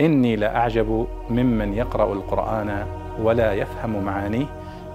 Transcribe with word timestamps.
إني 0.00 0.36
لأعجب 0.36 1.08
ممن 1.30 1.74
يقرأ 1.74 2.12
القرآن 2.12 2.86
ولا 3.20 3.52
يفهم 3.52 4.04
معانيه 4.04 4.46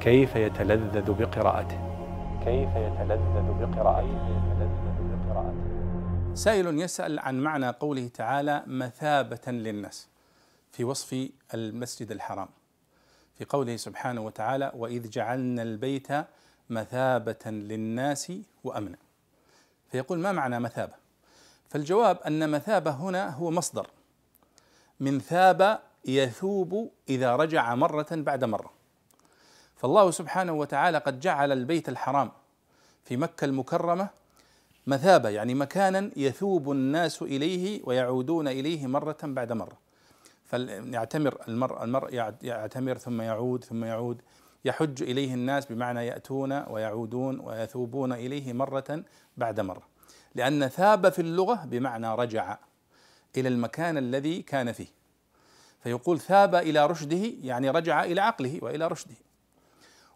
كيف 0.02 0.36
يتلذذ 0.36 1.12
بقراءته. 1.14 1.80
كيف 2.46 2.70
يتلذذ 2.76 3.54
بقراءته. 3.62 4.44
سائل 6.34 6.80
يسأل 6.80 7.20
عن 7.20 7.40
معنى 7.40 7.70
قوله 7.70 8.08
تعالى 8.08 8.64
مثابة 8.68 9.52
للناس 9.52 10.08
في 10.72 10.84
وصف 10.84 11.30
المسجد 11.54 12.12
الحرام. 12.12 12.48
في 13.38 13.46
قوله 13.46 13.76
سبحانه 13.76 14.22
وتعالى 14.22 14.72
وإذ 14.76 15.10
جعلنا 15.10 15.62
البيت 15.62 16.08
مثابة 16.70 17.46
للناس 17.46 18.34
وأمنا. 18.64 18.98
فيقول 19.92 20.20
ما 20.20 20.32
معنى 20.32 20.60
مثابة؟ 20.60 20.94
فالجواب 21.70 22.18
أن 22.28 22.50
مثابة 22.50 22.92
هنا 22.92 23.30
هو 23.30 23.52
مصدر. 23.52 23.88
من 25.04 25.20
ثاب 25.20 25.80
يثوب 26.06 26.92
إذا 27.10 27.36
رجع 27.36 27.76
مرة 27.76 28.08
بعد 28.12 28.44
مرة. 28.44 28.74
فالله 29.76 30.12
سبحانه 30.12 30.54
وتعالى 30.54 30.98
قد 30.98 31.20
جعل 31.20 31.52
البيت 31.52 31.90
الحرام 31.90 32.32
في 33.04 33.18
مكة 33.18 33.46
المكرمة 33.46 34.10
مثابة 34.88 35.30
يعني 35.30 35.54
مكانا 35.54 36.12
يثوب 36.16 36.72
الناس 36.72 37.22
إليه 37.22 37.82
ويعودون 37.84 38.48
إليه 38.48 38.88
مرة 38.88 39.18
بعد 39.24 39.52
مرة. 39.52 39.78
فيعتمر 40.46 41.38
المرء 41.48 41.84
المرء 41.84 42.14
يعتمر 42.42 42.98
ثم 42.98 43.22
يعود 43.22 43.64
ثم 43.64 43.84
يعود. 43.84 44.22
يحج 44.66 45.04
إليه 45.04 45.34
الناس 45.34 45.66
بمعنى 45.66 46.08
يأتون 46.08 46.64
ويعودون 46.70 47.40
ويثوبون 47.40 48.14
إليه 48.14 48.54
مرة 48.54 49.04
بعد 49.38 49.60
مرة. 49.60 49.84
لأن 50.36 50.68
ثاب 50.68 51.10
في 51.10 51.20
اللغة 51.20 51.66
بمعنى 51.66 52.16
رجع. 52.16 52.58
إلى 53.38 53.50
المكان 53.50 53.98
الذي 53.98 54.42
كان 54.42 54.72
فيه. 54.72 54.88
فيقول 55.84 56.20
ثاب 56.20 56.56
إلى 56.56 56.86
رشده 56.86 57.32
يعني 57.42 57.70
رجع 57.70 58.04
إلى 58.04 58.22
عقله 58.22 58.60
وإلى 58.62 58.88
رشده. 58.88 59.16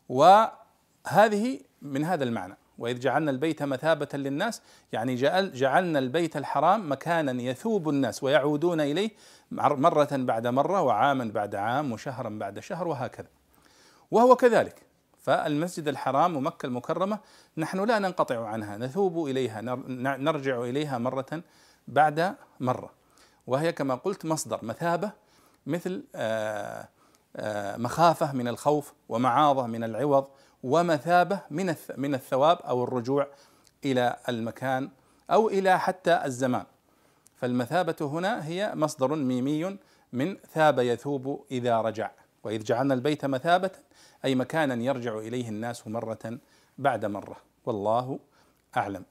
وهذه 0.09 1.59
من 1.81 2.03
هذا 2.03 2.23
المعنى. 2.23 2.57
وإذ 2.77 2.99
جعلنا 2.99 3.31
البيت 3.31 3.63
مثابة 3.63 4.07
للناس 4.13 4.61
يعني 4.91 5.15
جعل 5.15 5.53
جعلنا 5.53 5.99
البيت 5.99 6.37
الحرام 6.37 6.91
مكانا 6.91 7.41
يثوب 7.41 7.89
الناس 7.89 8.23
ويعودون 8.23 8.81
إليه 8.81 9.11
مرة 9.51 10.09
بعد 10.11 10.47
مرة 10.47 10.81
وعاما 10.81 11.31
بعد 11.33 11.55
عام 11.55 11.91
وشهرا 11.91 12.29
بعد 12.29 12.59
شهر 12.59 12.87
وهكذا. 12.87 13.27
وهو 14.11 14.35
كذلك. 14.35 14.81
فالمسجد 15.19 15.87
الحرام 15.87 16.37
ومكة 16.37 16.65
المكرمة 16.65 17.19
نحن 17.57 17.85
لا 17.85 17.99
ننقطع 17.99 18.47
عنها 18.47 18.77
نثوب 18.77 19.27
إليها 19.27 19.61
نرجع 20.17 20.61
إليها 20.61 20.97
مرة 20.97 21.43
بعد 21.87 22.35
مرة. 22.59 22.96
وهي 23.47 23.71
كما 23.71 23.95
قلت 23.95 24.25
مصدر 24.25 24.59
مثابة 24.65 25.11
مثل 25.65 26.03
آه، 26.15 26.87
آه، 27.35 27.77
مخافة 27.77 28.33
من 28.33 28.47
الخوف 28.47 28.93
ومعاظة 29.09 29.67
من 29.67 29.83
العوض 29.83 30.27
ومثابة 30.63 31.39
من 31.51 31.75
من 31.97 32.15
الثواب 32.15 32.57
أو 32.57 32.83
الرجوع 32.83 33.27
إلى 33.85 34.15
المكان 34.29 34.89
أو 35.31 35.49
إلى 35.49 35.79
حتى 35.79 36.25
الزمان. 36.25 36.65
فالمثابة 37.35 37.95
هنا 38.01 38.47
هي 38.47 38.71
مصدر 38.75 39.15
ميمي 39.15 39.77
من 40.13 40.37
ثاب 40.53 40.79
يثوب 40.79 41.45
إذا 41.51 41.81
رجع. 41.81 42.11
وإذ 42.43 42.63
جعلنا 42.63 42.93
البيت 42.93 43.25
مثابة 43.25 43.71
أي 44.25 44.35
مكانا 44.35 44.83
يرجع 44.83 45.17
إليه 45.17 45.49
الناس 45.49 45.87
مرة 45.87 46.39
بعد 46.77 47.05
مرة. 47.05 47.37
والله 47.65 48.19
أعلم. 48.77 49.03